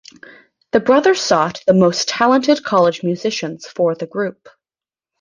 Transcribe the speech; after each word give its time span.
The 0.71 0.79
brothers 0.79 1.21
sought 1.21 1.61
the 1.67 1.75
most 1.75 2.07
talented 2.09 2.63
college 2.63 3.03
musicians 3.03 3.67
for 3.67 3.93
the 3.93 4.07
group. 4.07 4.49